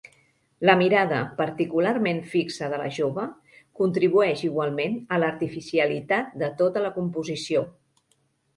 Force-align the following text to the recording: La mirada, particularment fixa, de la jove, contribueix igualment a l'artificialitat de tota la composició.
La 0.67 0.75
mirada, 0.77 1.17
particularment 1.41 2.21
fixa, 2.31 2.69
de 2.71 2.79
la 2.83 2.87
jove, 2.95 3.27
contribueix 3.81 4.43
igualment 4.49 4.97
a 5.13 5.21
l'artificialitat 5.25 6.35
de 6.45 6.53
tota 6.63 6.87
la 6.89 6.95
composició. 6.99 7.67